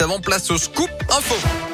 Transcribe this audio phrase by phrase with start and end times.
[0.00, 1.73] Avant place au scoop info.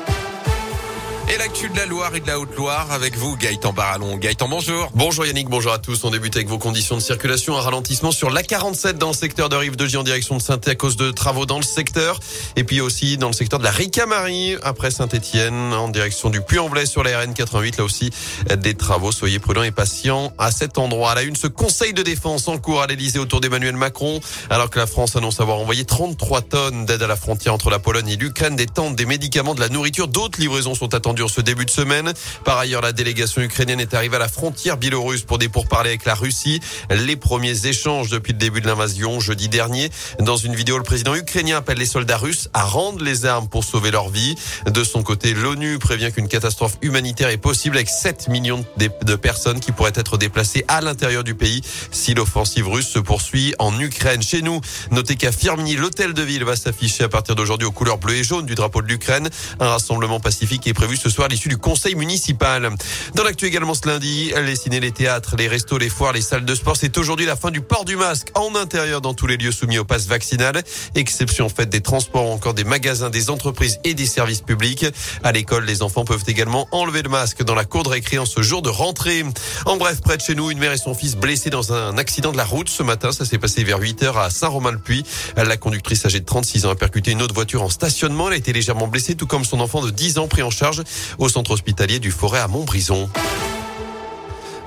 [1.33, 4.17] Et l'actu de la Loire et de la Haute-Loire avec vous, Gaëtan Barallon.
[4.17, 4.91] Gaëtan, bonjour.
[4.97, 6.03] Bonjour Yannick, bonjour à tous.
[6.03, 7.57] On débute avec vos conditions de circulation.
[7.57, 10.59] Un ralentissement sur l'A47 dans le secteur de Rive de Gier en direction de saint
[10.67, 12.19] à cause de travaux dans le secteur.
[12.57, 16.85] Et puis aussi dans le secteur de la Ricamarie après Saint-Etienne en direction du Puy-en-Velay
[16.85, 17.79] sur la RN88.
[17.79, 18.11] Là aussi,
[18.59, 19.13] des travaux.
[19.13, 21.13] Soyez prudents et patients à cet endroit.
[21.13, 24.21] À la une, ce conseil de défense en cours à l'Elysée autour d'Emmanuel Macron.
[24.51, 27.79] Alors que la France annonce avoir envoyé 33 tonnes d'aide à la frontière entre la
[27.79, 30.09] Pologne et l'Ukraine, des tentes, des médicaments, de la nourriture.
[30.09, 32.13] D'autres livraisons sont attendues ce début de semaine.
[32.45, 36.05] Par ailleurs, la délégation ukrainienne est arrivée à la frontière biélorusse pour des pourparlers avec
[36.05, 36.61] la Russie.
[36.91, 39.91] Les premiers échanges depuis le début de l'invasion jeudi dernier.
[40.21, 43.65] Dans une vidéo, le président ukrainien appelle les soldats russes à rendre les armes pour
[43.65, 44.37] sauver leur vie.
[44.67, 49.61] De son côté, l'ONU prévient qu'une catastrophe humanitaire est possible avec 7 millions de personnes
[49.61, 54.23] qui pourraient être déplacées à l'intérieur du pays si l'offensive russe se poursuit en Ukraine.
[54.23, 54.61] Chez nous,
[54.91, 58.25] notez qu'à Firminy, l'hôtel de ville va s'afficher à partir d'aujourd'hui aux couleurs bleues et
[58.25, 59.29] jaunes du drapeau de l'Ukraine.
[59.59, 62.71] Un rassemblement pacifique est prévu ce soir à l'issue du conseil municipal.
[63.15, 66.45] Dans l'actu également ce lundi, les ciné, les théâtres, les restos, les foires, les salles
[66.45, 69.37] de sport, c'est aujourd'hui la fin du port du masque en intérieur dans tous les
[69.37, 70.63] lieux soumis au pass vaccinal.
[70.95, 74.87] Exception faite des transports ou encore des magasins, des entreprises et des services publics.
[75.23, 78.27] À l'école, les enfants peuvent également enlever le masque dans la cour de récré en
[78.27, 79.25] ce jour de rentrée.
[79.67, 82.33] En bref, près de chez nous, une mère et son fils blessés dans un accident
[82.33, 83.13] de la route ce matin.
[83.13, 85.05] Ça s'est passé vers 8 heures à Saint-Romain-le-Puy.
[85.37, 88.29] La conductrice âgée de 36 ans a percuté une autre voiture en stationnement.
[88.29, 90.83] Elle a été légèrement blessée, tout comme son enfant de 10 ans pris en charge
[91.19, 93.09] au centre hospitalier du Forêt à Montbrison.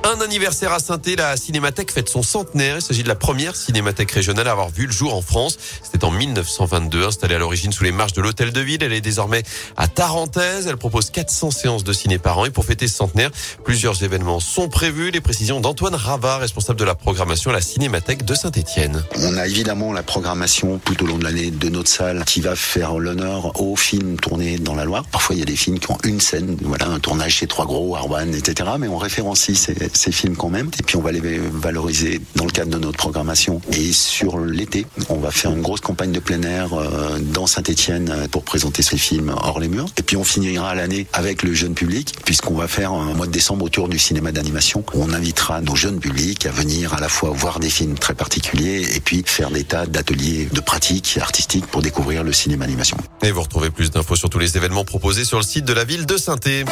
[0.05, 2.75] Un anniversaire à saint la Cinémathèque fête son centenaire.
[2.75, 5.57] Il s'agit de la première cinémathèque régionale à avoir vu le jour en France.
[5.81, 8.83] C'était en 1922, installée à l'origine sous les marches de l'Hôtel de Ville.
[8.83, 9.43] Elle est désormais
[9.77, 10.67] à Tarentaise.
[10.67, 12.45] Elle propose 400 séances de ciné par an.
[12.45, 13.31] Et pour fêter ce centenaire,
[13.63, 15.09] plusieurs événements sont prévus.
[15.09, 19.05] Les précisions d'Antoine Ravat, responsable de la programmation à la Cinémathèque de Saint-Étienne.
[19.19, 22.57] On a évidemment la programmation tout au long de l'année de notre salle qui va
[22.57, 25.05] faire l'honneur aux films tournés dans la Loire.
[25.09, 27.65] Parfois, il y a des films qui ont une scène, voilà, un tournage chez Trois
[27.65, 28.71] Gros, Arwan, etc.
[28.77, 30.69] Mais on référencie ces ces films quand même.
[30.79, 33.61] Et puis on va les valoriser dans le cadre de notre programmation.
[33.71, 38.09] Et sur l'été, on va faire une grosse campagne de plein air euh, dans Saint-Etienne
[38.09, 39.87] euh, pour présenter ces films hors les murs.
[39.97, 43.31] Et puis on finira l'année avec le jeune public, puisqu'on va faire un mois de
[43.31, 44.83] décembre autour du cinéma d'animation.
[44.93, 48.87] On invitera nos jeunes publics à venir à la fois voir des films très particuliers
[48.95, 52.97] et puis faire des tas d'ateliers de pratiques artistiques pour découvrir le cinéma d'animation.
[53.21, 55.83] Et vous retrouvez plus d'infos sur tous les événements proposés sur le site de la
[55.83, 56.67] ville de saint étienne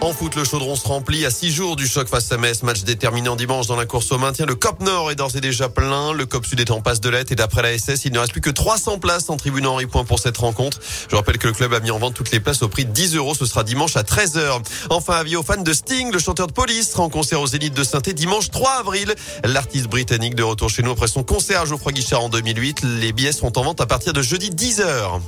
[0.00, 2.62] en foot, le chaudron se remplit à six jours du choc face à Metz.
[2.62, 4.46] Match déterminant dimanche dans la course au maintien.
[4.46, 6.12] Le COP Nord est d'ores et déjà plein.
[6.12, 7.32] Le COP Sud est en passe de lettres.
[7.32, 10.04] Et d'après la SS, il ne reste plus que 300 places en tribune Henri Point
[10.04, 10.78] pour cette rencontre.
[11.10, 12.92] Je rappelle que le club a mis en vente toutes les places au prix de
[12.92, 13.34] 10 euros.
[13.34, 14.62] Ce sera dimanche à 13h.
[14.90, 17.74] Enfin, avis aux fans de Sting, le chanteur de police sera en concert aux Élites
[17.74, 19.14] de saint dimanche 3 avril.
[19.44, 22.82] L'artiste britannique de retour chez nous après son concert à Geoffroy Guichard en 2008.
[23.00, 25.20] Les billets seront en vente à partir de jeudi 10h.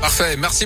[0.00, 0.36] Parfait.
[0.36, 0.64] Merci.